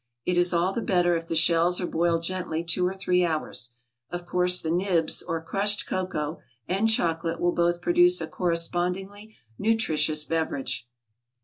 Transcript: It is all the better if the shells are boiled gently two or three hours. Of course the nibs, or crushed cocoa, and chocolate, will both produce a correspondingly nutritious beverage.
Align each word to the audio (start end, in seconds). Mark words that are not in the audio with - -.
It 0.25 0.35
is 0.35 0.51
all 0.51 0.73
the 0.73 0.81
better 0.81 1.15
if 1.15 1.27
the 1.27 1.35
shells 1.35 1.79
are 1.79 1.85
boiled 1.85 2.23
gently 2.23 2.63
two 2.63 2.87
or 2.87 2.93
three 2.95 3.23
hours. 3.23 3.69
Of 4.09 4.25
course 4.25 4.59
the 4.59 4.71
nibs, 4.71 5.21
or 5.21 5.43
crushed 5.43 5.85
cocoa, 5.85 6.39
and 6.67 6.89
chocolate, 6.89 7.39
will 7.39 7.51
both 7.51 7.81
produce 7.81 8.19
a 8.19 8.25
correspondingly 8.25 9.35
nutritious 9.59 10.25
beverage. 10.25 10.87